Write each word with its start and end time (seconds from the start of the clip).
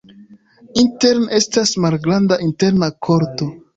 Interne 0.83 1.37
estas 1.39 1.73
malgranda 1.85 2.39
interna 2.47 2.91
korto. 3.09 3.51